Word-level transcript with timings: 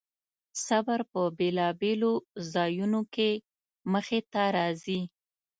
صبر 0.65 0.99
په 1.11 1.21
بېلابېلو 1.37 2.13
ځایونو 2.53 3.01
کې 3.13 3.29
مخې 3.93 4.19
ته 4.31 4.43
راځي. 4.57 5.01